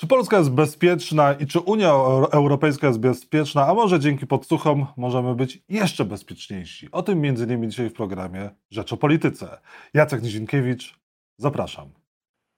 Czy 0.00 0.06
Polska 0.06 0.38
jest 0.38 0.50
bezpieczna 0.50 1.32
i 1.32 1.46
czy 1.46 1.60
Unia 1.60 1.90
Europejska 2.32 2.86
jest 2.86 2.98
bezpieczna, 2.98 3.66
a 3.66 3.74
może 3.74 4.00
dzięki 4.00 4.26
podsłuchom 4.26 4.86
możemy 4.96 5.34
być 5.34 5.62
jeszcze 5.68 6.04
bezpieczniejsi? 6.04 6.88
O 6.92 7.02
tym 7.02 7.20
między 7.20 7.44
innymi 7.44 7.68
dzisiaj 7.68 7.90
w 7.90 7.92
programie 7.92 8.50
Rzecz 8.70 8.92
o 8.92 8.96
Polityce. 8.96 9.60
Jacek 9.94 10.22
Nizinkiewicz, 10.22 10.98
zapraszam. 11.38 11.90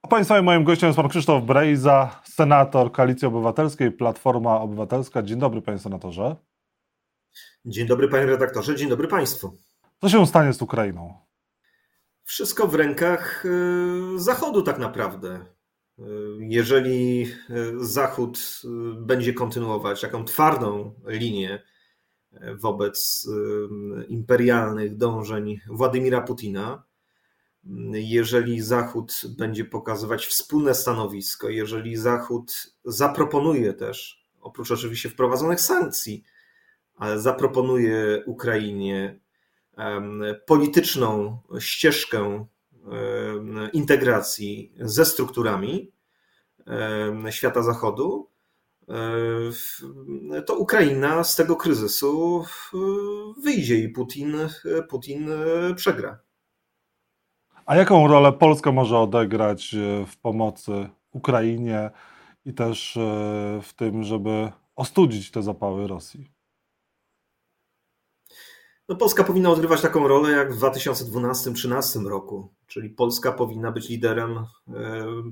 A 0.02 0.08
Państwa 0.08 0.42
moim 0.42 0.64
gościem 0.64 0.86
jest 0.86 0.96
pan 0.96 1.08
Krzysztof 1.08 1.44
Brejza, 1.44 2.20
senator 2.24 2.92
Koalicji 2.92 3.28
Obywatelskiej, 3.28 3.92
Platforma 3.92 4.60
Obywatelska. 4.60 5.22
Dzień 5.22 5.38
dobry 5.38 5.62
panie 5.62 5.78
senatorze. 5.78 6.36
Dzień 7.64 7.86
dobry 7.86 8.08
panie 8.08 8.26
redaktorze, 8.26 8.76
dzień 8.76 8.88
dobry 8.88 9.08
państwu. 9.08 9.56
Co 10.00 10.08
się 10.08 10.26
stanie 10.26 10.52
z 10.52 10.62
Ukrainą? 10.62 11.14
Wszystko 12.24 12.68
w 12.68 12.74
rękach 12.74 13.44
y, 13.44 14.18
Zachodu 14.18 14.62
tak 14.62 14.78
naprawdę. 14.78 15.46
Jeżeli 16.38 17.22
e, 17.22 17.26
Zachód 17.76 18.38
e, 18.64 18.68
będzie 19.00 19.32
kontynuować 19.32 20.00
taką 20.00 20.24
twardą 20.24 20.94
linię 21.06 21.62
e, 22.32 22.54
wobec 22.54 23.28
imperialnych 24.08 24.96
dążeń 24.96 25.60
Władimira 25.68 26.20
Putina, 26.20 26.82
jeżeli 27.92 28.60
Zachód 28.60 29.20
będzie 29.38 29.64
pokazywać 29.64 30.26
wspólne 30.26 30.74
stanowisko, 30.74 31.48
jeżeli 31.48 31.96
Zachód 31.96 32.52
zaproponuje 32.84 33.72
też, 33.72 34.26
oprócz 34.40 34.70
oczywiście 34.70 35.08
wprowadzonych 35.08 35.60
sankcji, 35.60 36.24
ale 36.94 37.20
zaproponuje 37.20 38.22
Ukrainie 38.26 39.20
polityczną 40.46 41.38
ścieżkę 41.58 42.46
integracji 43.72 44.72
ze 44.78 45.04
strukturami 45.04 45.92
świata 47.30 47.62
zachodu, 47.62 48.28
to 50.46 50.58
Ukraina 50.58 51.24
z 51.24 51.36
tego 51.36 51.56
kryzysu 51.56 52.44
wyjdzie 53.44 53.76
i 53.76 53.88
Putin, 53.88 54.36
Putin 54.88 55.28
przegra. 55.76 56.18
A 57.66 57.76
jaką 57.76 58.08
rolę 58.08 58.32
Polska 58.32 58.72
może 58.72 58.98
odegrać 58.98 59.76
w 60.06 60.16
pomocy 60.16 60.88
Ukrainie 61.12 61.90
i 62.44 62.54
też 62.54 62.98
w 63.62 63.72
tym, 63.76 64.04
żeby 64.04 64.52
ostudzić 64.76 65.30
te 65.30 65.42
zapały 65.42 65.86
Rosji? 65.86 66.30
No 68.90 68.96
Polska 68.96 69.24
powinna 69.24 69.50
odgrywać 69.50 69.80
taką 69.80 70.08
rolę 70.08 70.30
jak 70.30 70.54
w 70.54 70.60
2012-2013 70.60 72.06
roku, 72.06 72.48
czyli 72.66 72.90
Polska 72.90 73.32
powinna 73.32 73.72
być 73.72 73.88
liderem 73.88 74.38
e, 74.38 74.46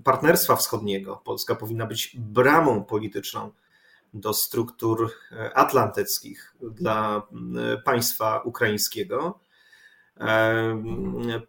partnerstwa 0.05 0.56
wschodniego. 0.56 1.23
Polska 1.25 1.55
powinna 1.55 1.87
być 1.87 2.17
bramą 2.19 2.84
polityczną 2.84 3.50
do 4.15 4.34
struktur 4.34 5.11
e, 5.33 5.56
atlantyckich 5.56 6.56
dla 6.62 7.23
e, 7.73 7.78
państwa 7.78 8.42
ukraińskiego. 8.45 9.41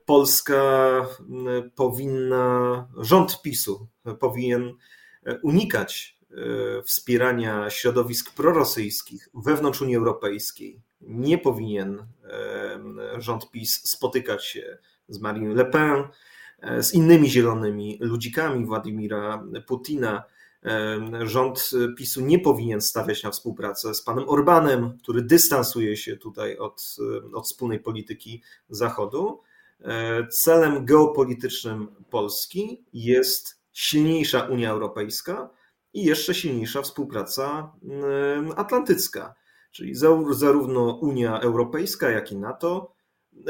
Polska 0.05 0.61
powinna, 1.75 2.87
rząd 2.97 3.41
PiSu 3.41 3.87
powinien 4.19 4.73
unikać 5.43 6.19
wspierania 6.85 7.69
środowisk 7.69 8.35
prorosyjskich 8.35 9.29
wewnątrz 9.33 9.81
Unii 9.81 9.95
Europejskiej, 9.95 10.81
nie 11.01 11.37
powinien 11.37 12.05
rząd 13.17 13.51
PiS 13.51 13.89
spotykać 13.89 14.45
się 14.45 14.77
z 15.07 15.19
Marine 15.19 15.53
Le 15.53 15.65
Pen, 15.65 16.03
e, 16.59 16.83
z 16.83 16.93
innymi 16.93 17.29
zielonymi 17.29 17.97
ludzikami 18.01 18.65
Władimira 18.65 19.43
Putina. 19.67 20.23
Rząd 21.21 21.69
PiSu 21.97 22.21
nie 22.21 22.39
powinien 22.39 22.81
stawiać 22.81 23.23
na 23.23 23.31
współpracę 23.31 23.93
z 23.93 24.01
panem 24.01 24.29
Orbanem, 24.29 24.97
który 25.03 25.21
dystansuje 25.21 25.97
się 25.97 26.17
tutaj 26.17 26.57
od, 26.57 26.95
od 27.33 27.45
wspólnej 27.45 27.79
polityki 27.79 28.43
Zachodu. 28.69 29.41
E, 29.81 30.27
celem 30.27 30.85
geopolitycznym 30.85 31.87
Polski 32.09 32.83
jest 32.93 33.59
silniejsza 33.73 34.41
Unia 34.41 34.71
Europejska 34.71 35.49
i 35.93 36.03
jeszcze 36.03 36.33
silniejsza 36.33 36.81
współpraca 36.81 37.73
atlantycka. 38.55 39.35
Czyli 39.71 39.95
zarówno 40.31 40.99
Unia 41.01 41.39
Europejska, 41.39 42.09
jak 42.09 42.31
i 42.31 42.37
NATO, 42.37 42.93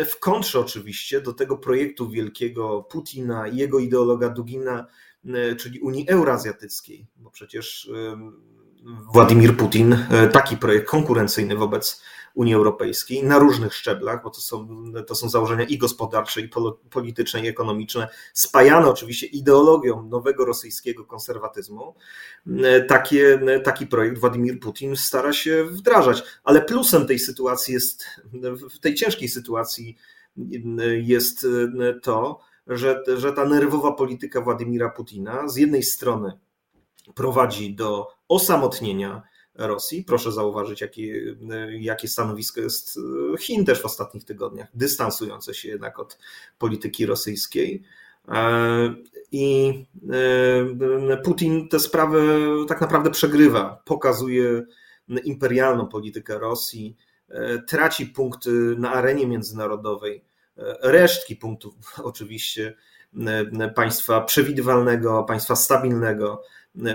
w 0.06 0.20
kontrze 0.20 0.60
oczywiście 0.60 1.22
do 1.22 1.34
tego 1.34 1.58
projektu 1.58 2.10
wielkiego 2.10 2.84
Putina 2.84 3.48
i 3.48 3.58
jego 3.58 3.80
ideologa 3.80 4.30
Dugina, 4.30 4.88
czyli 5.58 5.80
Unii 5.80 6.10
Eurazjatyckiej, 6.10 7.08
bo 7.16 7.32
przecież 7.32 7.92
Władimir 9.14 9.58
Putin 9.58 9.98
taki 10.32 10.58
projekt 10.58 10.90
konkurencyjny 10.90 11.56
wobec 11.56 12.02
Unii 12.40 12.54
Europejskiej 12.54 13.24
na 13.24 13.40
różnych 13.40 13.74
szczeblach, 13.74 14.24
bo 14.24 14.30
to 14.30 14.42
są, 14.42 14.68
to 15.08 15.16
są 15.16 15.30
założenia 15.30 15.64
i 15.64 15.78
gospodarcze, 15.78 16.42
i 16.42 16.50
polityczne, 16.90 17.42
i 17.42 17.48
ekonomiczne, 17.48 18.08
spajane 18.34 18.90
oczywiście 18.90 19.28
ideologią 19.28 20.04
nowego 20.04 20.46
rosyjskiego 20.46 21.06
konserwatyzmu. 21.06 21.96
Takie, 22.88 23.40
taki 23.64 23.88
projekt 23.88 24.18
Władimir 24.18 24.60
Putin 24.60 24.96
stara 24.96 25.34
się 25.34 25.66
wdrażać, 25.66 26.24
ale 26.44 26.62
plusem 26.62 27.08
tej 27.08 27.20
sytuacji 27.20 27.74
jest, 27.74 28.06
w 28.76 28.80
tej 28.80 28.96
ciężkiej 28.96 29.30
sytuacji 29.30 29.98
jest 31.02 31.46
to, 32.02 32.40
że, 32.68 33.04
że 33.18 33.34
ta 33.34 33.46
nerwowa 33.46 33.92
polityka 33.92 34.42
Władimira 34.42 34.90
Putina 34.90 35.50
z 35.50 35.56
jednej 35.56 35.84
strony 35.84 36.40
prowadzi 37.16 37.76
do 37.76 38.08
osamotnienia 38.28 39.22
Rosji. 39.68 40.04
Proszę 40.04 40.32
zauważyć, 40.32 40.82
jakie, 40.82 41.36
jakie 41.80 42.08
stanowisko 42.08 42.62
jest 42.62 43.00
Chin 43.40 43.66
też 43.66 43.82
w 43.82 43.86
ostatnich 43.86 44.26
tygodniach, 44.26 44.68
dystansujące 44.74 45.54
się 45.54 45.70
jednak 45.70 46.00
od 46.00 46.18
polityki 46.58 47.06
rosyjskiej. 47.06 47.84
E, 48.28 48.96
I 49.32 49.74
e, 51.12 51.18
Putin 51.18 51.70
tę 51.70 51.80
sprawę 51.80 52.22
tak 52.68 52.82
naprawdę 52.82 53.12
przegrywa, 53.12 53.82
pokazuje 53.86 54.66
imperialną 55.24 55.88
politykę 55.88 56.40
Rosji, 56.40 56.98
e, 57.30 57.62
traci 57.62 58.06
punkty 58.06 58.52
na 58.78 58.92
arenie 58.92 59.28
międzynarodowej, 59.28 60.26
resztki 60.82 61.36
punktów 61.36 61.76
oczywiście 62.04 62.76
państwa 63.76 64.22
przewidywalnego, 64.22 65.24
państwa 65.24 65.56
stabilnego, 65.56 66.44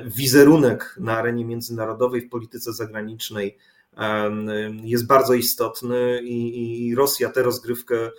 wizerunek 0.04 0.96
na 1.00 1.18
arenie 1.18 1.44
międzynarodowej 1.44 2.20
w 2.20 2.30
polityce 2.30 2.72
zagranicznej 2.72 3.58
jest 4.82 5.06
bardzo 5.06 5.34
istotny 5.34 6.20
i, 6.22 6.94
Rosja 6.94 7.30
tę 7.30 7.42
rozgrywkę 7.42 8.10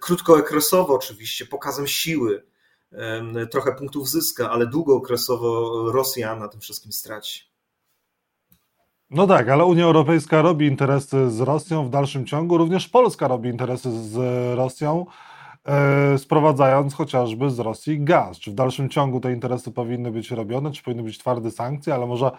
krótkookresowo 0.00 0.94
oczywiście 0.94 1.46
pokazem 1.46 1.86
siły 1.86 2.44
trochę 3.50 3.74
punktów 3.74 4.08
zyska, 4.08 4.50
ale 4.50 4.66
długookresowo 4.66 5.92
Rosja 5.92 6.36
na 6.36 6.48
tym 6.48 6.60
wszystkim 6.60 6.92
straci. 6.92 7.48
No 9.10 9.26
tak, 9.26 9.48
ale 9.48 9.64
Unia 9.64 9.84
Europejska 9.84 10.42
robi 10.42 10.66
interesy 10.66 11.30
z 11.30 11.40
Rosją 11.40 11.86
w 11.86 11.90
dalszym 11.90 12.26
ciągu, 12.26 12.58
również 12.58 12.88
Polska 12.88 13.28
robi 13.28 13.48
interesy 13.48 14.08
z 14.08 14.16
Rosją. 14.56 15.06
E, 15.64 16.18
sprowadzając 16.18 16.94
chociażby 16.94 17.50
z 17.50 17.58
Rosji 17.58 18.04
gaz. 18.04 18.38
Czy 18.38 18.50
w 18.50 18.54
dalszym 18.54 18.88
ciągu 18.88 19.20
te 19.20 19.32
interesy 19.32 19.72
powinny 19.72 20.10
być 20.10 20.30
robione, 20.30 20.72
czy 20.72 20.82
powinny 20.82 21.02
być 21.02 21.18
twarde 21.18 21.50
sankcje, 21.50 21.94
ale 21.94 22.06
może 22.06 22.30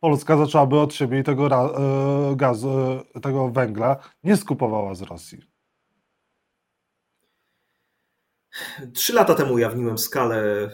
Polska 0.00 0.36
zaczęłaby 0.36 0.80
od 0.80 0.94
siebie 0.94 1.18
i 1.18 1.24
tego 1.24 1.46
e, 1.46 2.36
gazu, 2.36 2.70
e, 3.14 3.20
tego 3.20 3.48
węgla 3.48 3.96
nie 4.24 4.36
skupowała 4.36 4.94
z 4.94 5.02
Rosji. 5.02 5.38
Trzy 8.92 9.12
lata 9.12 9.34
temu 9.34 9.54
ujawniłem 9.54 9.98
skalę 9.98 10.70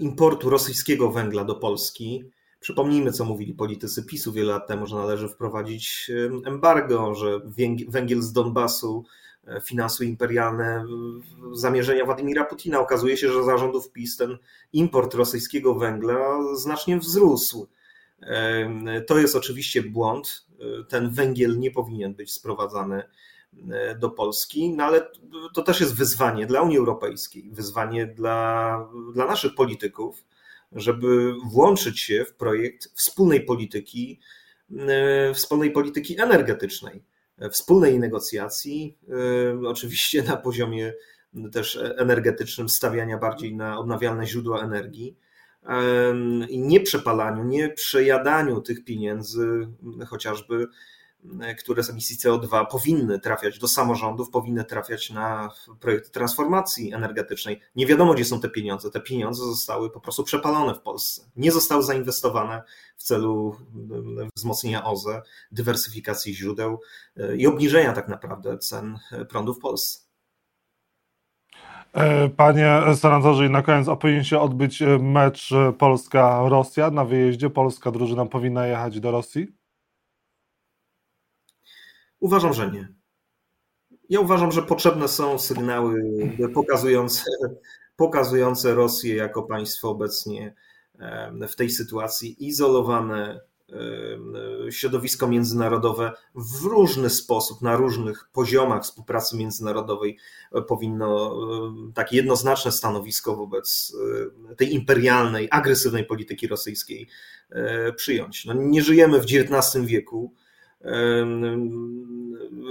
importu 0.00 0.50
rosyjskiego 0.50 1.10
węgla 1.10 1.44
do 1.44 1.54
Polski. 1.54 2.30
Przypomnijmy, 2.60 3.12
co 3.12 3.24
mówili 3.24 3.54
politycy 3.54 4.04
PiSu 4.04 4.32
wiele 4.32 4.52
lat 4.52 4.66
temu, 4.66 4.86
że 4.86 4.96
należy 4.96 5.28
wprowadzić 5.28 6.10
embargo, 6.46 7.14
że 7.14 7.40
węgiel 7.88 8.22
z 8.22 8.32
Donbasu 8.32 9.04
finansy 9.64 10.06
imperialne 10.06 10.84
zamierzenia 11.52 12.04
Władimira 12.04 12.44
Putina. 12.44 12.80
Okazuje 12.80 13.16
się, 13.16 13.32
że 13.32 13.44
zarządów 13.44 13.92
PiS 13.92 14.16
ten 14.16 14.38
import 14.72 15.14
rosyjskiego 15.14 15.74
węgla 15.74 16.38
znacznie 16.54 16.98
wzrósł. 16.98 17.68
To 19.06 19.18
jest 19.18 19.36
oczywiście 19.36 19.82
błąd. 19.82 20.46
Ten 20.88 21.10
węgiel 21.10 21.58
nie 21.58 21.70
powinien 21.70 22.14
być 22.14 22.32
sprowadzany 22.32 23.02
e, 23.70 23.94
do 23.94 24.10
Polski, 24.10 24.70
no 24.70 24.84
ale 24.84 25.08
to 25.54 25.62
też 25.62 25.80
jest 25.80 25.96
wyzwanie 25.96 26.46
dla 26.46 26.62
Unii 26.62 26.78
Europejskiej, 26.78 27.50
wyzwanie 27.52 28.06
dla, 28.06 28.88
dla 29.14 29.26
naszych 29.26 29.54
polityków, 29.54 30.24
żeby 30.72 31.34
włączyć 31.44 32.00
się 32.00 32.24
w 32.24 32.34
projekt 32.34 32.92
wspólnej 32.94 33.44
polityki, 33.44 34.20
e, 34.78 35.34
wspólnej 35.34 35.70
polityki 35.70 36.20
energetycznej 36.20 37.02
wspólnej 37.50 37.98
negocjacji, 37.98 38.98
y, 39.62 39.68
oczywiście 39.68 40.22
na 40.22 40.36
poziomie 40.36 40.92
też 41.52 41.78
energetycznym, 41.96 42.68
stawiania 42.68 43.18
bardziej 43.18 43.56
na 43.56 43.78
odnawialne 43.78 44.26
źródła 44.26 44.62
energii, 44.62 45.16
i 46.48 46.58
nie 46.58 46.80
przepalaniu, 46.80 47.44
nie 47.44 47.68
przejadaniu 47.68 48.60
tych 48.60 48.84
pieniędzy, 48.84 49.68
chociażby 50.06 50.66
które 51.58 51.82
z 51.82 51.90
emisji 51.90 52.16
CO2 52.16 52.66
powinny 52.66 53.20
trafiać 53.20 53.58
do 53.58 53.68
samorządów, 53.68 54.30
powinny 54.30 54.64
trafiać 54.64 55.10
na 55.10 55.50
projekty 55.80 56.10
transformacji 56.10 56.92
energetycznej. 56.92 57.60
Nie 57.76 57.86
wiadomo, 57.86 58.14
gdzie 58.14 58.24
są 58.24 58.40
te 58.40 58.48
pieniądze. 58.48 58.90
Te 58.90 59.00
pieniądze 59.00 59.44
zostały 59.44 59.90
po 59.90 60.00
prostu 60.00 60.24
przepalone 60.24 60.74
w 60.74 60.80
Polsce. 60.80 61.22
Nie 61.36 61.52
zostały 61.52 61.82
zainwestowane 61.82 62.62
w 62.96 63.02
celu 63.02 63.56
wzmocnienia 64.36 64.84
OZE, 64.84 65.22
dywersyfikacji 65.52 66.34
źródeł 66.34 66.80
i 67.36 67.46
obniżenia 67.46 67.92
tak 67.92 68.08
naprawdę 68.08 68.58
cen 68.58 68.98
prądu 69.28 69.54
w 69.54 69.58
Polsce. 69.58 70.10
E, 71.92 72.28
panie 72.28 72.80
senatorze, 72.96 73.46
i 73.46 73.50
na 73.50 73.62
koniec, 73.62 73.88
a 73.88 73.96
powinien 73.96 74.24
się 74.24 74.40
odbyć 74.40 74.82
mecz 75.00 75.50
Polska-Rosja 75.78 76.90
na 76.90 77.04
wyjeździe? 77.04 77.50
Polska 77.50 77.90
drużyna 77.90 78.26
powinna 78.26 78.66
jechać 78.66 79.00
do 79.00 79.10
Rosji? 79.10 79.59
Uważam, 82.20 82.52
że 82.52 82.70
nie. 82.70 82.88
Ja 84.08 84.20
uważam, 84.20 84.52
że 84.52 84.62
potrzebne 84.62 85.08
są 85.08 85.38
sygnały 85.38 86.02
pokazujące, 86.54 87.24
pokazujące 87.96 88.74
Rosję 88.74 89.14
jako 89.14 89.42
państwo 89.42 89.90
obecnie 89.90 90.54
w 91.48 91.56
tej 91.56 91.70
sytuacji 91.70 92.46
izolowane, 92.48 93.40
środowisko 94.70 95.28
międzynarodowe 95.28 96.12
w 96.34 96.64
różny 96.64 97.10
sposób, 97.10 97.62
na 97.62 97.76
różnych 97.76 98.28
poziomach 98.32 98.82
współpracy 98.82 99.36
międzynarodowej 99.36 100.18
powinno 100.68 101.36
takie 101.94 102.16
jednoznaczne 102.16 102.72
stanowisko 102.72 103.36
wobec 103.36 103.96
tej 104.56 104.74
imperialnej, 104.74 105.48
agresywnej 105.50 106.04
polityki 106.04 106.46
rosyjskiej 106.46 107.08
przyjąć. 107.96 108.44
No, 108.44 108.52
nie 108.54 108.82
żyjemy 108.82 109.20
w 109.20 109.24
XIX 109.24 109.86
wieku 109.86 110.34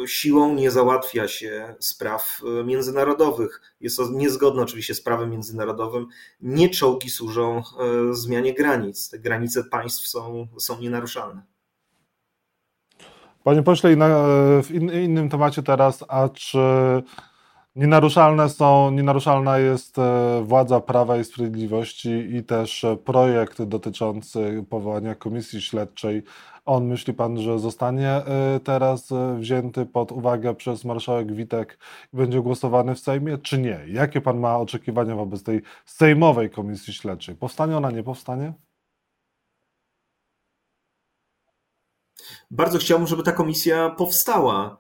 siłą 0.08 0.56
nie 0.56 0.72
załatwia 0.72 1.28
się 1.28 1.76
spraw 1.80 2.42
e, 2.44 2.64
międzynarodowych. 2.64 3.62
Jest 3.82 3.98
to 3.98 4.10
niezgodne 4.12 4.62
oczywiście 4.62 4.96
z 4.96 5.02
prawem 5.02 5.30
międzynarodowym. 5.30 6.08
Nie 6.42 6.70
czołgi 6.70 7.10
służą 7.10 7.58
e, 7.58 7.62
zmianie 8.12 8.54
granic. 8.54 9.10
Te 9.10 9.20
granice 9.20 9.64
państw 9.64 10.08
są, 10.08 10.48
są 10.58 10.80
nienaruszalne. 10.80 11.42
Panie 13.44 13.64
pośle, 13.64 13.96
w 14.64 14.72
innym 14.72 15.30
temacie 15.30 15.64
teraz, 15.64 16.04
a 16.08 16.30
czy 16.30 16.58
Nienaruszalne 17.76 18.50
są, 18.50 18.92
nienaruszalna 18.92 19.60
jest 19.60 20.00
e, 20.00 20.42
władza 20.44 20.80
Prawa 20.80 21.18
i 21.18 21.24
Sprawiedliwości 21.24 22.10
i 22.10 22.44
też 22.44 22.84
e, 22.84 22.98
projekt 22.98 23.62
dotyczący 23.62 24.66
powołania 24.70 25.16
komisji 25.16 25.62
śledczej. 25.62 26.24
On 26.70 26.88
myśli 26.88 27.14
pan, 27.14 27.42
że 27.42 27.60
zostanie 27.60 28.10
e, 28.10 28.60
teraz 28.64 29.10
wzięty 29.40 29.86
pod 29.86 30.12
uwagę 30.12 30.56
przez 30.56 30.86
marszałek 30.86 31.34
Witek 31.34 31.80
i 32.14 32.18
będzie 32.18 32.42
głosowany 32.42 32.96
w 32.96 33.00
Sejmie, 33.00 33.38
czy 33.38 33.58
nie? 33.58 33.80
Jakie 33.88 34.22
pan 34.22 34.40
ma 34.40 34.58
oczekiwania 34.58 35.16
wobec 35.16 35.44
tej 35.44 35.62
sejmowej 35.86 36.50
komisji 36.50 36.94
śledczej? 36.94 37.36
Powstanie 37.36 37.78
ona, 37.78 37.92
nie 37.92 38.04
powstanie? 38.04 38.54
Bardzo 42.52 42.78
chciałbym, 42.78 43.08
żeby 43.08 43.24
ta 43.24 43.32
komisja 43.32 43.90
powstała 43.90 44.78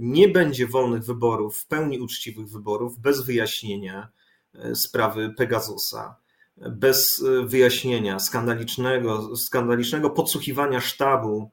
nie 0.00 0.28
będzie 0.28 0.66
wolnych 0.66 1.04
wyborów, 1.04 1.58
w 1.58 1.66
pełni 1.66 2.00
uczciwych 2.00 2.48
wyborów, 2.48 2.98
bez 2.98 3.20
wyjaśnienia 3.24 4.08
e, 4.54 4.74
sprawy 4.74 5.34
Pegasusa, 5.36 6.16
bez 6.56 7.22
e, 7.22 7.46
wyjaśnienia 7.46 8.18
skandalicznego, 8.18 9.36
skandalicznego 9.36 10.10
podsłuchiwania 10.10 10.80
sztabu 10.80 11.50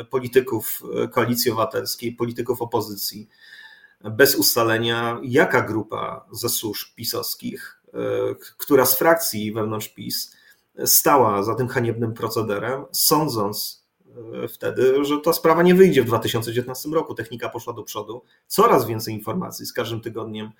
e, 0.00 0.04
polityków 0.04 0.82
koalicji 1.12 1.50
obywatelskiej, 1.50 2.12
polityków 2.12 2.62
opozycji, 2.62 3.28
bez 4.04 4.34
ustalenia, 4.34 5.20
jaka 5.22 5.62
grupa 5.62 6.26
ze 6.32 6.48
służb 6.48 6.88
pisowskich, 6.94 7.82
która 8.58 8.86
z 8.86 8.98
frakcji 8.98 9.52
wewnątrz 9.52 9.88
PiS 9.88 10.36
stała 10.84 11.42
za 11.42 11.54
tym 11.54 11.68
haniebnym 11.68 12.14
procederem, 12.14 12.84
sądząc 12.92 13.86
E, 14.44 14.48
wtedy, 14.48 15.04
że 15.04 15.20
ta 15.20 15.32
sprawa 15.32 15.62
nie 15.62 15.74
wyjdzie 15.74 16.02
w 16.02 16.06
2019 16.06 16.88
roku. 16.88 17.14
Technika 17.14 17.48
poszła 17.48 17.72
do 17.72 17.82
przodu. 17.82 18.22
Coraz 18.46 18.86
więcej 18.86 19.14
informacji 19.14 19.66
z 19.66 19.72
każdym 19.72 20.00
tygodniem 20.00 20.46
e, 20.46 20.50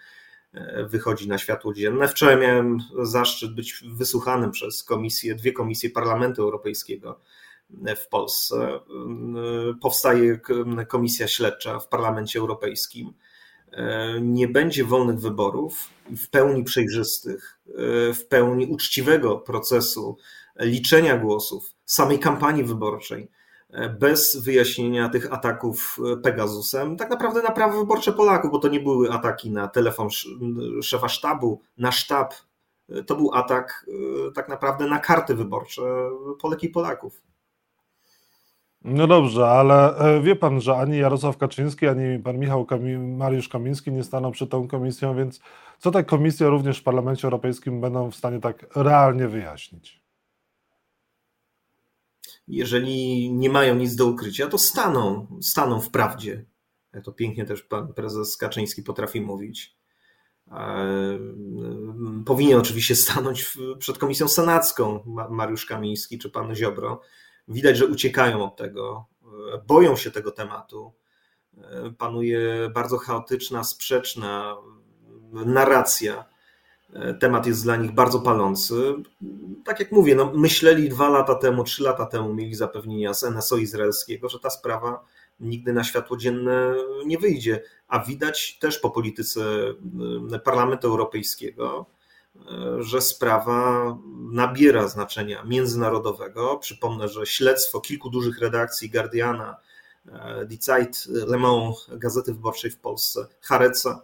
wychodzi 0.88 1.28
na 1.28 1.38
światło 1.38 1.74
dzienne. 1.74 2.08
Wczoraj 2.08 2.36
miałem 2.36 2.78
zaszczyt 3.02 3.54
być 3.54 3.84
wysłuchanym 3.84 4.50
przez 4.50 4.82
komisję, 4.82 5.34
dwie 5.34 5.52
komisje 5.52 5.90
Parlamentu 5.90 6.42
Europejskiego 6.42 7.20
w 7.96 8.08
Polsce. 8.08 8.56
E, 8.56 8.80
powstaje 9.80 10.40
komisja 10.88 11.28
śledcza 11.28 11.78
w 11.78 11.88
Parlamencie 11.88 12.38
Europejskim. 12.38 13.12
Nie 14.20 14.48
będzie 14.48 14.84
wolnych 14.84 15.20
wyborów, 15.20 15.90
w 16.16 16.30
pełni 16.30 16.64
przejrzystych, 16.64 17.58
w 18.14 18.20
pełni 18.28 18.66
uczciwego 18.66 19.36
procesu 19.36 20.16
liczenia 20.60 21.16
głosów, 21.16 21.74
samej 21.84 22.18
kampanii 22.18 22.64
wyborczej 22.64 23.28
bez 24.00 24.36
wyjaśnienia 24.36 25.08
tych 25.08 25.32
ataków 25.32 25.98
e, 26.12 26.16
Pegasusem, 26.16 26.96
tak 26.96 27.10
naprawdę 27.10 27.42
na 27.42 27.50
prawo 27.50 27.78
wyborcze 27.78 28.12
Polaków, 28.12 28.50
bo 28.50 28.58
to 28.58 28.68
nie 28.68 28.80
były 28.80 29.12
ataki 29.12 29.50
na 29.50 29.68
telefon 29.68 30.08
szefa 30.82 31.08
sztabu, 31.08 31.60
na 31.78 31.92
sztab. 31.92 32.34
E, 32.88 33.02
to 33.02 33.16
był 33.16 33.34
atak 33.34 33.86
e, 34.28 34.32
tak 34.32 34.48
naprawdę 34.48 34.86
na 34.86 34.98
karty 34.98 35.34
wyborcze 35.34 35.82
Polek 36.40 36.62
i 36.62 36.68
Polaków. 36.68 37.22
No 38.84 39.06
dobrze, 39.06 39.48
ale 39.48 39.94
wie 40.22 40.36
pan, 40.36 40.60
że 40.60 40.76
ani 40.76 40.98
Jarosław 40.98 41.36
Kaczyński, 41.36 41.86
ani 41.86 42.18
pan 42.18 42.38
Michał 42.38 42.66
Kami 42.66 42.98
Mariusz 42.98 43.48
Kamiński 43.48 43.92
nie 43.92 44.04
staną 44.04 44.32
przed 44.32 44.50
tą 44.50 44.68
komisją, 44.68 45.16
więc 45.16 45.40
co 45.78 45.90
te 45.90 46.04
komisje 46.04 46.48
również 46.48 46.78
w 46.78 46.82
Parlamencie 46.82 47.26
Europejskim 47.26 47.80
będą 47.80 48.10
w 48.10 48.16
stanie 48.16 48.40
tak 48.40 48.66
realnie 48.76 49.28
wyjaśnić? 49.28 50.05
Jeżeli 52.48 53.32
nie 53.32 53.50
mają 53.50 53.74
nic 53.74 53.94
do 53.94 54.06
ukrycia, 54.06 54.46
to 54.46 54.58
staną, 54.58 55.26
staną 55.40 55.80
w 55.80 55.90
prawdzie. 55.90 56.44
Jak 56.92 57.04
to 57.04 57.12
pięknie 57.12 57.44
też 57.44 57.62
pan 57.62 57.94
prezes 57.94 58.36
Kaczyński 58.36 58.82
potrafi 58.82 59.20
mówić. 59.20 59.76
E, 60.50 61.18
powinien 62.26 62.58
oczywiście 62.58 62.96
stanąć 62.96 63.56
przed 63.78 63.98
komisją 63.98 64.28
senacką 64.28 65.02
Mariusz 65.30 65.66
Kamiński 65.66 66.18
czy 66.18 66.30
pan 66.30 66.54
Ziobro. 66.54 67.00
Widać, 67.48 67.76
że 67.76 67.86
uciekają 67.86 68.44
od 68.44 68.56
tego, 68.56 69.06
e, 69.54 69.58
boją 69.66 69.96
się 69.96 70.10
tego 70.10 70.30
tematu. 70.30 70.92
E, 71.58 71.90
panuje 71.98 72.70
bardzo 72.74 72.98
chaotyczna, 72.98 73.64
sprzeczna 73.64 74.56
narracja 75.32 76.24
temat 77.20 77.46
jest 77.46 77.62
dla 77.62 77.76
nich 77.76 77.92
bardzo 77.92 78.20
palący. 78.20 78.94
Tak 79.64 79.80
jak 79.80 79.92
mówię, 79.92 80.14
no 80.14 80.32
myśleli 80.34 80.88
dwa 80.88 81.08
lata 81.08 81.34
temu, 81.34 81.64
trzy 81.64 81.82
lata 81.82 82.06
temu, 82.06 82.34
mieli 82.34 82.54
zapewnienia 82.54 83.14
z 83.14 83.22
NSO 83.22 83.56
izraelskiego, 83.56 84.28
że 84.28 84.40
ta 84.40 84.50
sprawa 84.50 85.04
nigdy 85.40 85.72
na 85.72 85.84
światło 85.84 86.16
dzienne 86.16 86.74
nie 87.06 87.18
wyjdzie. 87.18 87.62
A 87.88 88.04
widać 88.04 88.58
też 88.58 88.78
po 88.78 88.90
polityce 88.90 89.40
e, 90.32 90.38
Parlamentu 90.38 90.88
Europejskiego, 90.88 91.86
e, 92.36 92.82
że 92.82 93.00
sprawa 93.00 93.98
nabiera 94.30 94.88
znaczenia 94.88 95.44
międzynarodowego. 95.44 96.56
Przypomnę, 96.56 97.08
że 97.08 97.26
śledztwo 97.26 97.80
kilku 97.80 98.10
dużych 98.10 98.38
redakcji 98.38 98.90
Guardiana, 98.90 99.56
e, 100.08 100.46
Die 100.46 100.58
Zeit, 100.58 101.06
Le 101.08 101.38
Monde, 101.38 101.78
Gazety 101.88 102.32
Wyborczej 102.32 102.70
w 102.70 102.78
Polsce, 102.78 103.26
Hareca, 103.40 104.02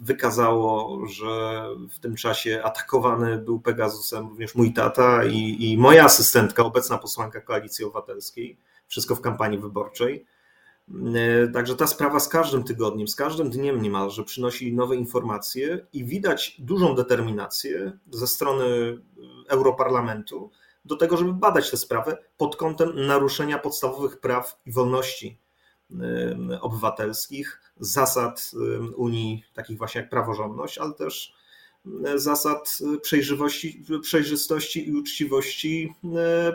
wykazało, 0.00 1.00
że 1.06 1.64
w 1.90 1.98
tym 1.98 2.16
czasie 2.16 2.60
atakowany 2.64 3.38
był 3.38 3.60
Pegasusem 3.60 4.28
również 4.28 4.54
mój 4.54 4.72
tata 4.72 5.24
i, 5.24 5.56
i 5.60 5.78
moja 5.78 6.04
asystentka, 6.04 6.64
obecna 6.64 6.98
posłanka 6.98 7.40
Koalicji 7.40 7.84
Obywatelskiej. 7.84 8.58
Wszystko 8.86 9.14
w 9.14 9.20
kampanii 9.20 9.58
wyborczej. 9.58 10.26
Także 11.52 11.76
ta 11.76 11.86
sprawa 11.86 12.20
z 12.20 12.28
każdym 12.28 12.64
tygodniem, 12.64 13.08
z 13.08 13.16
każdym 13.16 13.50
dniem 13.50 13.82
niemalże 13.82 14.24
przynosi 14.24 14.72
nowe 14.72 14.96
informacje 14.96 15.86
i 15.92 16.04
widać 16.04 16.56
dużą 16.58 16.94
determinację 16.94 17.98
ze 18.10 18.26
strony 18.26 18.64
Europarlamentu 19.48 20.50
do 20.84 20.96
tego, 20.96 21.16
żeby 21.16 21.32
badać 21.32 21.70
tę 21.70 21.76
sprawę 21.76 22.18
pod 22.36 22.56
kątem 22.56 23.06
naruszenia 23.06 23.58
podstawowych 23.58 24.20
praw 24.20 24.60
i 24.66 24.72
wolności 24.72 25.38
obywatelskich, 26.60 27.60
zasad 27.80 28.50
Unii, 28.96 29.44
takich 29.54 29.78
właśnie 29.78 30.00
jak 30.00 30.10
praworządność, 30.10 30.78
ale 30.78 30.94
też 30.94 31.34
zasad 32.14 32.78
przejrzystości 34.02 34.88
i 34.88 34.96
uczciwości 34.96 35.94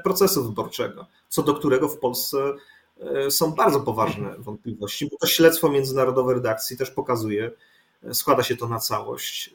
procesu 0.04 0.44
wyborczego, 0.44 1.08
co 1.30 1.44
do 1.44 1.54
którego 1.54 1.88
w 1.88 2.00
Polsce 2.00 2.54
są 3.30 3.52
bardzo 3.52 3.80
poważne 3.80 4.36
wątpliwości, 4.38 5.10
bo 5.12 5.18
to 5.18 5.28
śledztwo 5.28 5.70
międzynarodowe 5.70 6.34
redakcji 6.34 6.78
też 6.78 6.92
pokazuje, 6.92 7.52
składa 8.14 8.44
się 8.44 8.58
to 8.58 8.68
na 8.68 8.80
całość, 8.80 9.54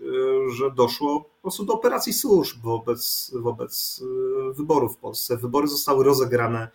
że 0.56 0.70
doszło 0.70 1.20
po 1.20 1.42
prostu 1.42 1.64
do 1.64 1.72
operacji 1.72 2.12
służb 2.12 2.62
wobec, 2.62 3.32
wobec 3.34 4.02
wyborów 4.52 4.94
w 4.94 4.98
Polsce. 4.98 5.36
Wybory 5.36 5.68
zostały 5.68 6.04
rozegrane 6.04 6.68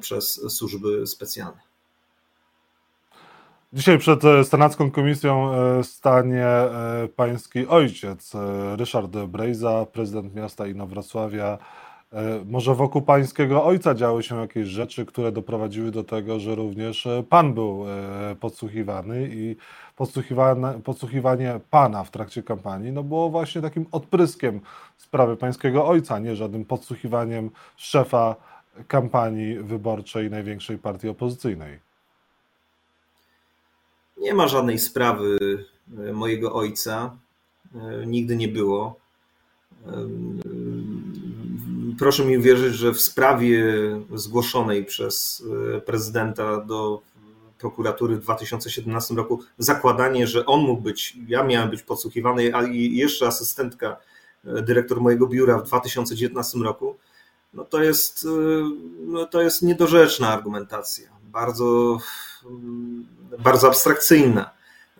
przez 0.00 0.40
służby 0.48 1.06
specjalne. 1.06 1.60
Dzisiaj 3.74 3.98
przed 3.98 4.24
e, 4.24 4.44
Senacką 4.44 4.90
Komisją 4.90 5.54
e, 5.54 5.84
stanie 5.84 6.46
e, 6.46 7.08
pański 7.16 7.66
ojciec, 7.66 8.32
Ryszard 8.76 9.10
Brejza, 9.10 9.86
prezydent 9.92 10.34
miasta 10.34 10.66
Inowrocławia. 10.66 11.58
Może 12.46 12.74
wokół 12.74 13.02
pańskiego 13.02 13.64
ojca 13.64 13.94
działy 13.94 14.22
się 14.22 14.40
jakieś 14.40 14.68
rzeczy, 14.68 15.06
które 15.06 15.32
doprowadziły 15.32 15.90
do 15.90 16.04
tego, 16.04 16.40
że 16.40 16.54
również 16.54 17.08
pan 17.28 17.54
był 17.54 17.84
podsłuchiwany 18.40 19.28
i 19.32 19.56
podsłuchiwanie 20.84 21.60
pana 21.70 22.04
w 22.04 22.10
trakcie 22.10 22.42
kampanii 22.42 22.92
no 22.92 23.02
było 23.02 23.30
właśnie 23.30 23.62
takim 23.62 23.86
odpryskiem 23.92 24.60
sprawy 24.96 25.36
pańskiego 25.36 25.86
ojca, 25.86 26.18
nie 26.18 26.36
żadnym 26.36 26.64
podsłuchiwaniem 26.64 27.50
szefa 27.76 28.36
kampanii 28.88 29.58
wyborczej 29.58 30.30
największej 30.30 30.78
partii 30.78 31.08
opozycyjnej. 31.08 31.93
Nie 34.24 34.34
ma 34.34 34.48
żadnej 34.48 34.78
sprawy 34.78 35.38
e, 35.98 36.12
mojego 36.12 36.54
ojca. 36.54 37.16
E, 37.74 38.06
nigdy 38.06 38.36
nie 38.36 38.48
było. 38.48 38.96
E, 39.86 40.08
proszę 41.98 42.24
mi 42.24 42.38
wierzyć, 42.38 42.74
że 42.74 42.92
w 42.92 43.00
sprawie 43.00 43.64
zgłoszonej 44.14 44.84
przez 44.84 45.44
prezydenta 45.86 46.60
do 46.60 47.02
prokuratury 47.58 48.16
w 48.16 48.20
2017 48.20 49.14
roku 49.14 49.42
zakładanie, 49.58 50.26
że 50.26 50.46
on 50.46 50.60
mógł 50.60 50.82
być, 50.82 51.16
ja 51.28 51.42
miałem 51.42 51.70
być 51.70 51.82
podsłuchiwany, 51.82 52.54
a 52.54 52.62
jeszcze 52.72 53.26
asystentka, 53.26 53.96
dyrektor 54.44 55.00
mojego 55.00 55.26
biura 55.26 55.58
w 55.58 55.66
2019 55.66 56.58
roku, 56.58 56.96
no 57.54 57.64
to 57.64 57.82
jest, 57.82 58.26
no 59.06 59.26
to 59.26 59.42
jest 59.42 59.62
niedorzeczna 59.62 60.28
argumentacja. 60.28 61.08
Bardzo 61.24 61.98
bardzo 63.38 63.68
abstrakcyjna. 63.68 64.50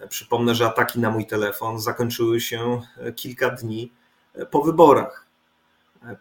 Przypomnę, 0.09 0.55
że 0.55 0.67
ataki 0.67 1.01
na 1.01 1.11
mój 1.11 1.27
telefon 1.27 1.81
zakończyły 1.81 2.41
się 2.41 2.81
kilka 3.17 3.51
dni 3.51 3.93
po 4.51 4.63
wyborach. 4.63 5.27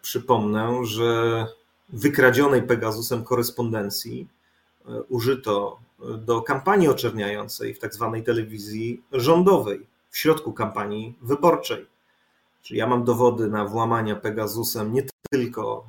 Przypomnę, 0.02 0.80
że 0.82 1.46
wykradzionej 1.88 2.62
Pegasusem 2.62 3.24
korespondencji 3.24 4.28
użyto 5.08 5.78
do 6.18 6.42
kampanii 6.42 6.88
oczerniającej 6.88 7.74
w 7.74 7.78
tak 7.78 7.94
zwanej 7.94 8.22
telewizji 8.22 9.02
rządowej 9.12 9.86
w 10.10 10.18
środku 10.18 10.52
kampanii 10.52 11.18
wyborczej. 11.22 11.86
Czyli 12.62 12.78
ja 12.78 12.86
mam 12.86 13.04
dowody 13.04 13.48
na 13.48 13.64
włamania 13.64 14.16
Pegasusem 14.16 14.92
nie 14.92 15.02
tylko 15.30 15.86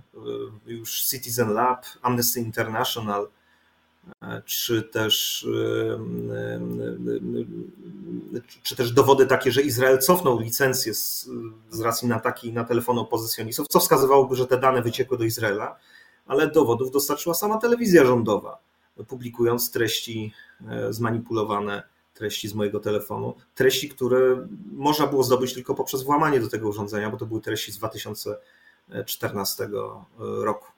już 0.65 1.03
Citizen 1.03 1.53
Lab, 1.53 1.86
Amnesty 2.01 2.39
International, 2.39 3.27
czy 4.45 4.83
też, 4.83 5.47
czy 8.63 8.75
też 8.75 8.91
dowody 8.91 9.25
takie, 9.25 9.51
że 9.51 9.62
Izrael 9.62 10.00
cofnął 10.00 10.39
licencję 10.39 10.93
z, 10.93 11.29
z 11.71 11.79
racji 11.79 12.07
na 12.07 12.15
ataki 12.15 12.53
na 12.53 12.63
telefony 12.63 13.00
opozycjonistów, 13.00 13.67
co 13.67 13.79
wskazywałoby, 13.79 14.35
że 14.35 14.47
te 14.47 14.57
dane 14.57 14.81
wyciekły 14.81 15.17
do 15.17 15.24
Izraela, 15.24 15.75
ale 16.25 16.47
dowodów 16.47 16.91
dostarczyła 16.91 17.35
sama 17.35 17.57
telewizja 17.57 18.05
rządowa, 18.05 18.57
publikując 19.07 19.71
treści 19.71 20.33
e, 20.67 20.93
zmanipulowane, 20.93 21.83
treści 22.13 22.47
z 22.47 22.53
mojego 22.53 22.79
telefonu, 22.79 23.35
treści, 23.55 23.89
które 23.89 24.47
można 24.71 25.07
było 25.07 25.24
zdobyć 25.24 25.53
tylko 25.53 25.75
poprzez 25.75 26.03
włamanie 26.03 26.39
do 26.39 26.50
tego 26.50 26.69
urządzenia, 26.69 27.09
bo 27.09 27.17
to 27.17 27.25
były 27.25 27.41
treści 27.41 27.71
z 27.71 27.77
2014 27.77 29.69
roku. 30.17 30.75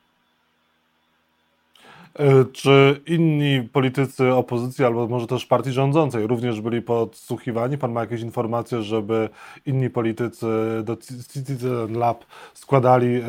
E, 2.17 2.45
czy 2.45 3.01
inni 3.07 3.69
politycy 3.69 4.33
opozycji, 4.33 4.85
albo 4.85 5.07
może 5.07 5.27
też 5.27 5.45
partii 5.45 5.71
rządzącej 5.71 6.27
również 6.27 6.61
byli 6.61 6.81
podsłuchiwani? 6.81 7.77
Pan 7.77 7.91
ma 7.91 8.01
jakieś 8.01 8.21
informacje, 8.21 8.81
żeby 8.81 9.29
inni 9.65 9.89
politycy 9.89 10.47
do 10.83 10.97
Citizen 11.33 11.93
Lab 11.93 12.25
składali 12.53 13.15
e, 13.15 13.21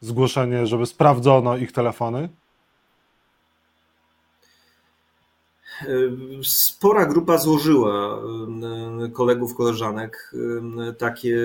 zgłoszenie, 0.00 0.66
żeby 0.66 0.86
sprawdzono 0.86 1.56
ich 1.56 1.72
telefony? 1.72 2.28
Spora 6.42 7.06
grupa 7.06 7.38
złożyła 7.38 8.22
kolegów, 9.12 9.54
koleżanek 9.54 10.32
takie, 10.98 11.36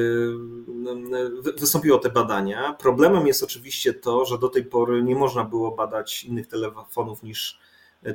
wystąpiło 1.58 1.98
te 1.98 2.10
badania. 2.10 2.74
Problemem 2.74 3.28
jest 3.28 3.44
oczywiście 3.44 3.94
to, 3.94 4.26
że 4.26 4.38
do 4.38 4.50
tej 4.50 4.66
pory 4.66 5.04
nie 5.04 5.16
można 5.16 5.44
było 5.44 5.72
badać 5.72 6.24
innych 6.24 6.48
telefonów 6.48 7.24
niż 7.24 7.60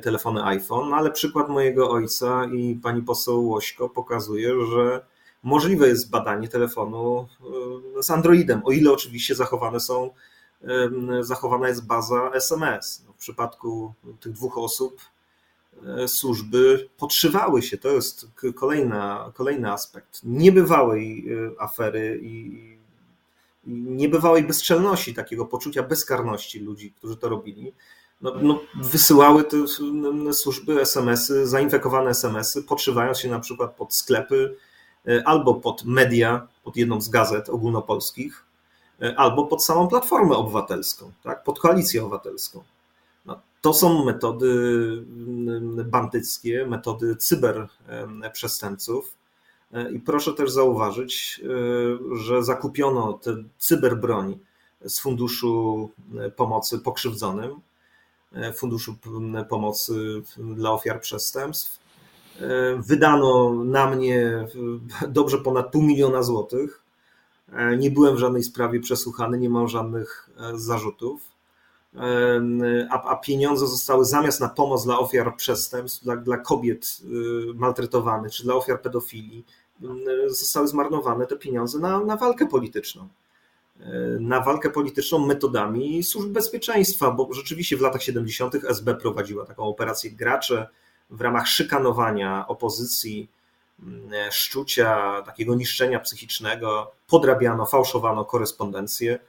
telefony 0.01 0.43
iPhone, 0.43 0.89
no 0.89 0.95
ale 0.95 1.11
przykład 1.11 1.49
mojego 1.49 1.91
ojca 1.91 2.45
i 2.45 2.75
pani 2.75 3.01
poseł 3.01 3.47
Łośko 3.47 3.89
pokazuje, 3.89 4.65
że 4.65 5.05
możliwe 5.43 5.87
jest 5.87 6.09
badanie 6.09 6.47
telefonu 6.47 7.27
z 8.01 8.11
Androidem, 8.11 8.61
o 8.65 8.71
ile 8.71 8.91
oczywiście 8.91 9.35
zachowane 9.35 9.79
są, 9.79 10.09
zachowana 11.21 11.67
jest 11.67 11.87
baza 11.87 12.31
SMS. 12.33 13.03
No, 13.07 13.13
w 13.13 13.17
przypadku 13.17 13.93
tych 14.19 14.31
dwóch 14.31 14.57
osób 14.57 15.01
E, 15.01 15.20
służby 16.07 16.89
podszywały 16.97 17.61
się. 17.61 17.77
To 17.77 17.89
jest 17.89 18.27
kolejna, 18.55 19.31
kolejny 19.33 19.71
aspekt 19.71 20.21
niebywałej 20.23 21.25
e, 21.33 21.61
afery 21.61 22.19
i 22.23 22.61
niebywałej 23.67 24.43
bezczelności, 24.43 25.13
takiego 25.13 25.45
poczucia 25.45 25.83
bezkarności 25.83 26.59
ludzi, 26.59 26.91
którzy 26.91 27.17
to 27.17 27.29
robili. 27.29 27.73
No, 28.21 28.33
no, 28.41 28.61
wysyłały 28.83 29.43
te 29.43 29.57
służby 30.33 30.81
SMS-y, 30.81 31.47
zainfekowane 31.47 32.09
SMS-y, 32.09 32.63
podszywając 32.63 33.19
się 33.19 33.29
na 33.29 33.39
przykład 33.39 33.75
pod 33.75 33.95
sklepy 33.95 34.55
e, 35.07 35.27
albo 35.27 35.53
pod 35.53 35.85
media, 35.85 36.47
pod 36.63 36.77
jedną 36.77 37.01
z 37.01 37.09
gazet 37.09 37.49
ogólnopolskich, 37.49 38.45
albo 39.17 39.45
pod 39.45 39.65
samą 39.65 39.87
Platformę 39.87 40.35
Obywatelską, 40.35 41.11
tak, 41.23 41.43
pod 41.43 41.59
Koalicję 41.59 42.01
Obywatelską. 42.01 42.63
To 43.61 43.73
są 43.73 44.05
metody 44.05 44.47
mm, 44.47 45.89
bandyckie, 45.89 46.65
metody 46.65 47.15
cyberprzestępców. 47.15 49.13
I 49.93 49.99
proszę 49.99 50.33
też 50.33 50.51
zauważyć, 50.51 51.41
e, 51.43 52.17
że 52.17 52.43
zakupiono 52.43 53.13
tę 53.13 53.43
cyberbroń 53.57 54.39
z 54.85 54.99
Funduszu 54.99 55.89
Pomocy 56.35 56.79
Pokrzywdzonym, 56.79 57.51
e, 58.33 58.53
Funduszu 58.53 58.95
Pomocy 59.49 60.21
dla 60.37 60.71
Ofiar 60.71 61.01
Przestępstw. 61.01 61.79
E, 62.39 62.75
wydano 62.75 63.53
na 63.53 63.89
mnie 63.89 64.47
dobrze 65.07 65.37
ponad 65.37 65.71
pół 65.71 65.83
miliona 65.83 66.23
złotych. 66.23 66.81
Nie 67.77 67.91
byłem 67.91 68.15
w 68.15 68.19
żadnej 68.19 68.43
sprawie 68.43 68.79
przesłuchany, 68.79 69.37
nie 69.37 69.49
mam 69.49 69.67
żadnych 69.67 70.29
zarzutów 70.53 71.30
a, 72.89 73.03
a 73.03 73.15
pieniądze 73.15 73.67
zostały 73.67 74.05
zamiast 74.05 74.39
na 74.39 74.49
pomoc 74.49 74.85
dla 74.85 74.99
ofiar 74.99 75.35
przestępstw, 75.35 76.03
dla, 76.03 76.15
dla 76.15 76.37
kobiet 76.37 76.97
y, 77.03 77.53
maltretowanych 77.53 78.31
czy 78.31 78.43
dla 78.43 78.55
ofiar 78.55 78.81
pedofilii, 78.81 79.45
zostały 80.27 80.67
zmarnowane 80.67 81.27
te 81.27 81.35
pieniądze 81.35 81.79
na, 81.79 81.99
na 81.99 82.15
walkę 82.17 82.45
polityczną. 82.45 83.07
Na 84.19 84.41
walkę 84.41 84.69
polityczną 84.69 85.25
metodami 85.25 86.03
służb 86.03 86.29
bezpieczeństwa, 86.29 87.11
bo 87.11 87.33
rzeczywiście 87.33 87.77
w 87.77 87.81
latach 87.81 88.03
70. 88.03 88.55
SB 88.55 88.95
prowadziła 88.95 89.45
taką 89.45 89.63
operację 89.63 90.11
gracze 90.11 90.67
w 91.09 91.21
ramach 91.21 91.47
szykanowania 91.47 92.47
opozycji, 92.47 93.29
szczucia, 94.31 95.21
takiego 95.25 95.55
niszczenia 95.55 95.99
psychicznego, 95.99 96.91
podrabiano, 97.07 97.65
fałszowano 97.65 98.25
korespondencję. 98.25 99.19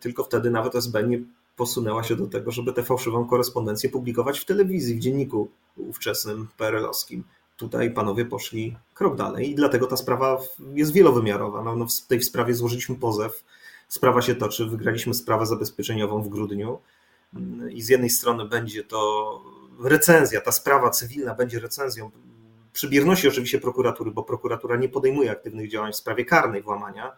Tylko 0.00 0.24
wtedy 0.24 0.50
nawet 0.50 0.74
SB 0.74 1.02
nie 1.02 1.20
posunęła 1.56 2.02
się 2.02 2.16
do 2.16 2.26
tego, 2.26 2.50
żeby 2.50 2.72
tę 2.72 2.82
fałszywą 2.82 3.24
korespondencję 3.24 3.90
publikować 3.90 4.38
w 4.38 4.44
telewizji, 4.44 4.94
w 4.94 4.98
dzienniku 4.98 5.48
ówczesnym 5.76 6.48
PRL-owskim. 6.56 7.22
Tutaj 7.56 7.90
panowie 7.90 8.24
poszli 8.24 8.76
krok 8.94 9.16
dalej 9.16 9.50
i 9.50 9.54
dlatego 9.54 9.86
ta 9.86 9.96
sprawa 9.96 10.38
jest 10.74 10.92
wielowymiarowa. 10.92 11.62
No, 11.62 11.76
no 11.76 11.86
w 11.86 12.00
tej 12.00 12.22
sprawie 12.22 12.54
złożyliśmy 12.54 12.94
pozew, 12.94 13.44
sprawa 13.88 14.22
się 14.22 14.34
toczy, 14.34 14.66
wygraliśmy 14.66 15.14
sprawę 15.14 15.46
zabezpieczeniową 15.46 16.22
w 16.22 16.28
grudniu 16.28 16.78
i 17.70 17.82
z 17.82 17.88
jednej 17.88 18.10
strony 18.10 18.44
będzie 18.44 18.84
to 18.84 19.42
recenzja, 19.84 20.40
ta 20.40 20.52
sprawa 20.52 20.90
cywilna 20.90 21.34
będzie 21.34 21.60
recenzją 21.60 22.10
przy 22.72 22.88
bierności 22.88 23.28
oczywiście 23.28 23.58
prokuratury, 23.58 24.10
bo 24.10 24.22
prokuratura 24.22 24.76
nie 24.76 24.88
podejmuje 24.88 25.30
aktywnych 25.30 25.70
działań 25.70 25.92
w 25.92 25.96
sprawie 25.96 26.24
karnej 26.24 26.62
włamania, 26.62 27.16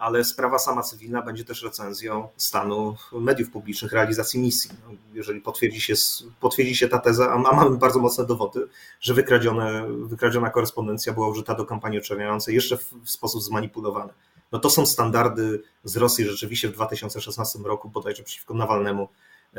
ale 0.00 0.24
sprawa 0.24 0.58
sama 0.58 0.82
cywilna 0.82 1.22
będzie 1.22 1.44
też 1.44 1.62
recenzją 1.62 2.28
stanu 2.36 2.96
mediów 3.12 3.50
publicznych, 3.50 3.92
realizacji 3.92 4.40
misji. 4.40 4.70
No, 4.84 4.94
jeżeli 5.14 5.40
potwierdzi 5.40 5.80
się, 5.80 5.94
potwierdzi 6.40 6.76
się 6.76 6.88
ta 6.88 6.98
teza, 6.98 7.32
a 7.32 7.38
mamy 7.38 7.76
bardzo 7.76 7.98
mocne 7.98 8.26
dowody, 8.26 8.68
że 9.00 9.14
wykradzione, 9.14 9.86
wykradziona 9.88 10.50
korespondencja 10.50 11.12
była 11.12 11.28
użyta 11.28 11.54
do 11.54 11.64
kampanii 11.64 11.98
oczerniającej 11.98 12.54
jeszcze 12.54 12.76
w, 12.76 12.94
w 13.04 13.10
sposób 13.10 13.42
zmanipulowany. 13.42 14.12
No 14.52 14.58
to 14.58 14.70
są 14.70 14.86
standardy 14.86 15.62
z 15.84 15.96
Rosji 15.96 16.24
rzeczywiście 16.24 16.68
w 16.68 16.72
2016 16.72 17.58
roku, 17.58 17.88
bodajże 17.88 18.22
przeciwko 18.22 18.54
Nawalnemu, 18.54 19.08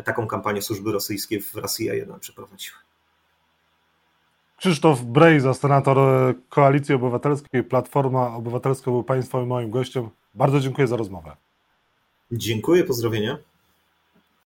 taką 0.03 0.27
kampanię 0.27 0.62
służby 0.62 0.91
rosyjskie 0.91 1.41
w 1.41 1.55
Rosji 1.55 1.86
1 1.86 2.19
przeprowadziły. 2.19 2.77
Krzysztof 4.57 5.01
Brejza, 5.01 5.53
senator 5.53 5.97
Koalicji 6.49 6.95
Obywatelskiej, 6.95 7.63
Platforma 7.63 8.35
Obywatelska 8.35 8.91
był 8.91 9.03
Państwa 9.03 9.41
i 9.41 9.45
moim 9.45 9.71
gościem. 9.71 10.09
Bardzo 10.33 10.59
dziękuję 10.59 10.87
za 10.87 10.97
rozmowę. 10.97 11.35
Dziękuję, 12.31 12.83
pozdrowienia. 12.83 13.37